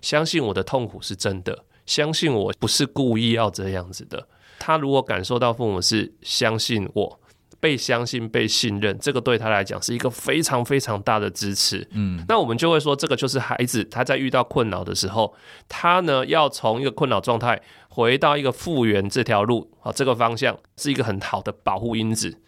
[0.00, 4.26] 相信我的痛苦是真的，相信我不是故意要这样子的。
[4.58, 7.20] 他如果感受到父母是相信我，
[7.60, 11.86] 被相信、被信任，这个对他来讲是一个非常非常大的支持。
[11.92, 15.34] 嗯，那我们就会说，这个就是孩子他在遇到困扰的时候，
[15.68, 22.40] 他呢要从一个困扰状态回到一个复原这条路啊，这个方向是一个很好的保护因子。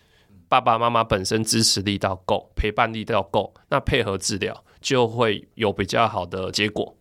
[0.50, 6.96] 爸爸妈妈本身支持力道够，陪伴力道够，那配合治疗就会有比较好的结果。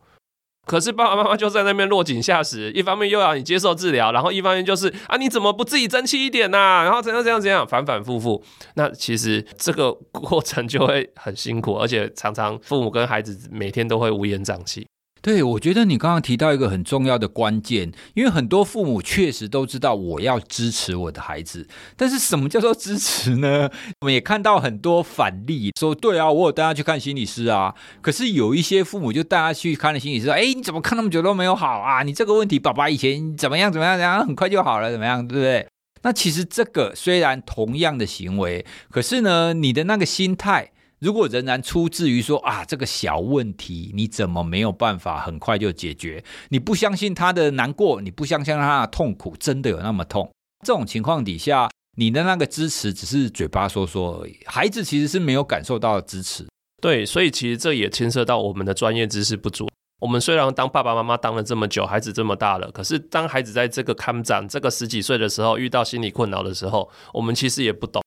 [0.67, 6.83] 可是爸爸妈妈就在那边落井下石，一方面又要你接受治疗，然后一方面就是啊，你怎么不自己争气一点呐、啊？
[6.85, 8.43] 然后怎样怎样怎样，反反复复。
[8.75, 14.85] 那其实这个过程就会很辛苦，而且常常父母跟孩子每天都会乌烟瘴气。
[15.21, 21.67] 对，我觉得你刚刚提到一个很重要的关键，因为很多父母确实都知道我要支持我的孩子，
[21.97, 23.69] 但是什么叫做支持呢？
[23.99, 32.03] 我们也看到很多反例，说对啊，我有带他去看心理师啊，可是有一些父母就带他去看了心理师，哎，你怎么看那么久都没有好啊？
[32.03, 35.67] 你这个问题，爸爸以前怎么样怎么样怎样，很快就好了，怎么样，对不对？
[36.03, 40.71] 那其实这个虽然同样的行为，可是呢，你的那个心态。
[40.99, 46.23] 如果仍然出自于说啊，这个小问题你怎么没有办法很快就解决？
[46.49, 50.29] 你不相信他的难过，你不相信他的痛苦真的有那么痛？
[50.65, 56.45] 这种情况底下，你的那个支持只是嘴巴说说而已，孩子其实是没有感受到支持。
[56.81, 59.69] 对，所以其实这也牵涉到我们的专业知识不足。
[60.01, 68.01] 我们虽然当爸爸妈妈当了这么久，孩子这么大了，可是当孩子在这个看长这个十几岁的时候，遇到心理困扰的时候，我们其实也不懂。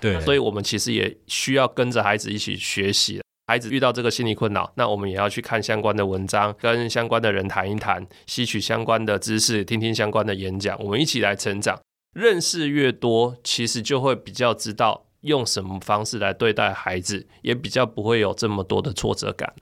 [0.00, 3.20] 对，所以我们其实也需要跟着孩子一起学习。
[3.46, 11.80] 孩子遇到这个心理困扰，那我们也要去看相关的文章，跟相关的人谈一谈，吸取相关的知识，听听相关的演讲，我们一起来成长。
[12.14, 15.06] 认识越多，其实就会比较知道。
[15.22, 19.52] 用什么方式来对待孩子，也比较不会有这么多的挫折感。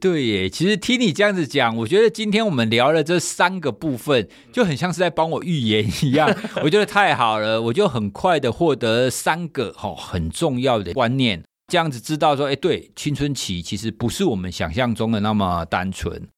[0.00, 6.34] 对耶，其实听你这样子讲，我觉得今天我们聊了这三个部分，就很像是在帮我预言一样。
[6.64, 16.28] 我觉得太好了，我就很快的获得三个很重要的观念，这样子知道说，哎，对，青春期其实不是我们想象中的那么单纯。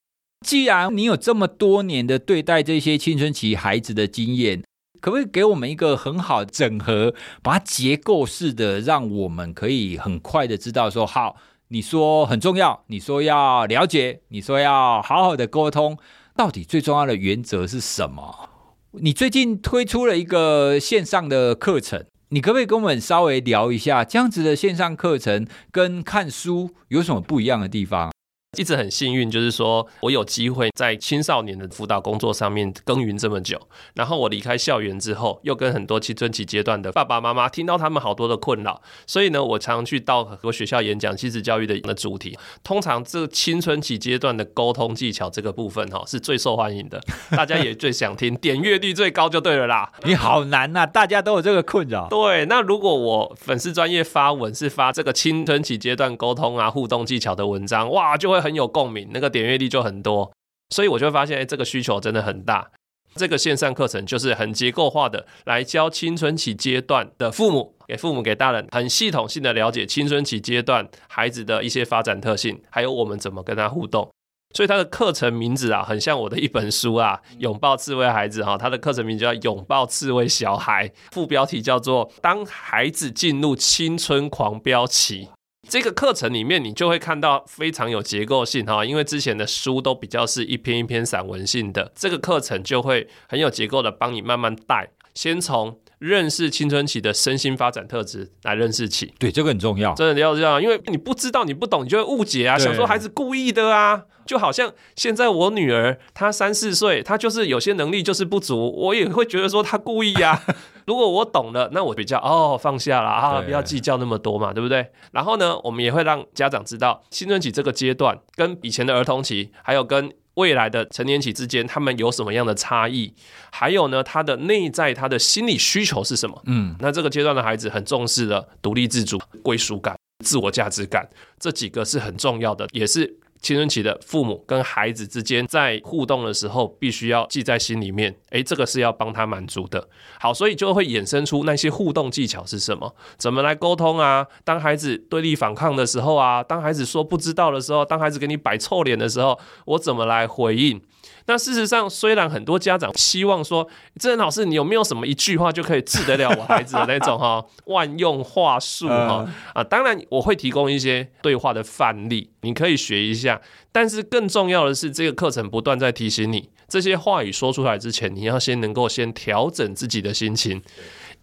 [0.44, 4.62] 既然你有这么多年的对待这些青春期孩子的经验。
[5.00, 11.36] 可不可以给我们一个很好整合，把它结构式的，让我们可以很快的知道说，好，
[11.68, 15.98] 你说很重要，你说要了解，你说要好好的沟通，
[16.34, 18.50] 到底最重要的原则是什么？
[18.92, 28.15] 你最近推出了一个线上的课程，你可不可以跟我们稍微聊一下，这样子的线上课程跟看书有什么不一样的地方？
[28.56, 33.60] 一直很幸运，就是说我有机会在青少年的辅导工作上面耕耘这么久。
[33.94, 38.80] 然后我离开校园之后，又跟很多青春期阶段的爸爸妈妈听到他们好多的困扰。
[39.06, 42.38] 所以呢，我常常去到很多学校演讲亲子教育的的主题。
[42.64, 46.98] 通常这个青春期阶段的沟通技巧这个部分哈，是最受欢迎的，
[47.30, 49.92] 大家也最想听，点阅率最高就对了啦。
[50.04, 52.08] 你好难呐、啊，大家都有这个困扰。
[52.08, 58.45] 对，那如果我粉丝专业发文是发这个青春期阶段沟通啊互动技巧的文章，哇，就会。
[58.46, 60.32] 很有共鸣，那个点阅率就很多，
[60.70, 62.70] 所以我就会发现，哎，这个需求真的很大。
[63.16, 74.08] 这个线上课程就是很结构化的来教青春期阶段的父母，给父母给大人很系统性的了解青春期阶段孩子的一些发展特性，还有我们怎么跟他互动。
[74.54, 85.28] 所以他的课程名字啊，很像我的一本书啊，《拥抱刺猬孩子》哈，他的课程名叫《拥抱刺猬小孩》，副标题叫做“当孩子进入青春狂飙期”。
[85.68, 99.12] 这个课程里面，你就会看到非常有结构性哈，因为之前的书都比较是一篇一篇散文性的，这个课程就会很有结构的帮你慢慢带，先从认识青春期的身心发展特质来认识起。
[99.18, 110.42] 对，这个很重要，真的要这样，因为你不知道，你不懂，你就会误解啊，想说孩子故意的啊，就好像现在我女儿她三四岁，她就是有些能力就是不足，我也会觉得说她故意呀。
[110.86, 114.88] 如果我懂了，那我比较哦放下了啊，不要计较那么多嘛，对不对？
[115.12, 123.12] 然后呢，我们也会让家长知道青春期这个阶段跟以前的儿童期，还有跟未来的成年期之间，他们有什么样的差异？
[123.50, 126.40] 还有呢，他的内在他的心理需求是什么？
[126.46, 131.08] 嗯，那这个阶段的孩子很重视的独立自主、归属感、自我价值感，
[131.40, 133.18] 这几个是很重要的，也是。
[133.46, 138.12] 青春期的父母跟孩子之间在互动的时候，必须要记在心里面。
[138.30, 139.88] 诶，这个是要帮他满足的。
[140.18, 142.92] 好，所以就会衍生出那些互动技巧是什么？
[143.16, 144.26] 怎么来沟通啊？
[144.42, 150.82] 当孩子对立反抗的时候啊，当孩子说不知道的时候，当孩子给你摆臭脸的时候，我怎么来回应？
[151.26, 153.68] 那事实上，虽然很多家长希望说，
[153.98, 159.64] 郑仁老师，你有没有什么一句话就可以治得了我孩子的那种哈 万用话术哈啊？
[159.64, 163.40] 当然，我会提供一些对话的范例，你可以学一下。
[163.72, 170.62] 但是更重要的是，这个课程不断在提醒你，这些话语说出来之前，你要先能够先调整自己的心情。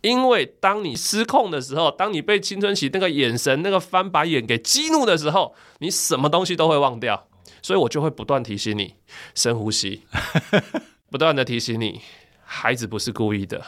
[0.01, 7.28] 因为当你失控的时候，当你被青春期那个眼神、那个翻白眼给激怒的时候，你什么东西都会忘掉。
[7.64, 8.93] 所以我就会不断提醒你
[9.34, 10.03] 深呼吸，
[11.09, 12.01] 不断的提醒你
[12.43, 13.66] 孩子不是故意的，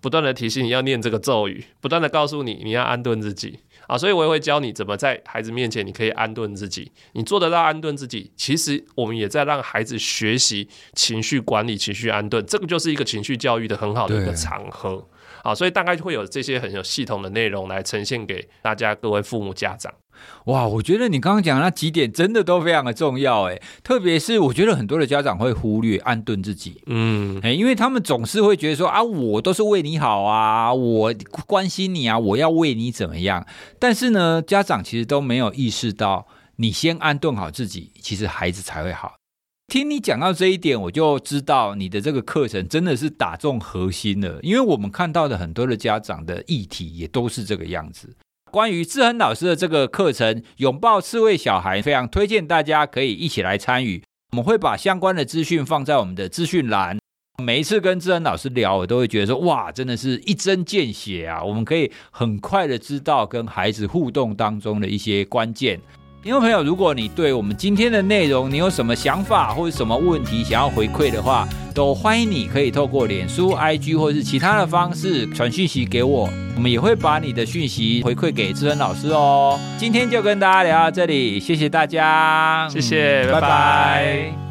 [0.00, 3.96] 不断的提醒你要念这个咒语，不断的告诉你你要安顿自己啊。
[3.96, 6.90] 所以我也会教你怎么在孩子面前你可以安顿自己。
[7.12, 12.44] 你做得到安顿自己，其实我们也在让孩子学习情绪管理、情绪安顿。
[12.46, 15.06] 这个就是一个情绪教育的很好的一个场合。
[15.46, 19.94] 好，所以大概会有这些很有系统的内容来呈现给大家各位父母家长。
[20.46, 31.14] 哇，我觉得你刚刚讲的那几点真的都非常的重要诶，特别是我觉得很多的家长会忽略安顿自己，嗯，因为他们总是会觉得说啊，我都是为你好啊，我
[31.46, 33.46] 关心你啊，我要为你怎么样，
[33.78, 36.26] 但是呢，家长其实都没有意识到，
[36.56, 39.14] 你先安顿好自己，其实孩子才会好。
[39.68, 44.38] 听你讲到这一点，我就知道你的这个课程真的是打中核心了。
[44.42, 48.14] 因为我们看到的很多的家长的议题也都是这个样子。
[48.52, 54.02] 关于志恒老师的这个课程《拥抱刺猬小孩》，非常推荐大家可以一起来参与。
[54.30, 56.98] 我们会把相关的资讯放在我们的资讯栏。
[57.42, 61.42] 每一次跟志恒老师聊，我都会觉得说：哇，真的是一针见血啊！
[61.42, 65.80] 我们可以很快的知道跟孩子互动当中的一些关键。
[66.26, 79.56] 听众朋友，如果你对我们今天的内容，你有什么想法或者什么问题想要回馈的话，都欢迎你可以透过脸书、IG 或是其他的方式传讯息给我，我们也会把你的讯息回馈给志恩老师哦。
[79.78, 83.40] 今天就跟大家聊到这里，谢谢大家，谢谢，拜拜。
[83.40, 84.45] 拜拜。